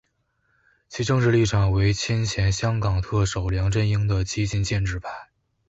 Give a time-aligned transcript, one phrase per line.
[0.89, 5.29] 其政治立场为亲前香港特首梁振英的激进建制派。